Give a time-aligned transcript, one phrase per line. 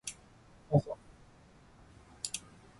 [0.71, 0.97] あさ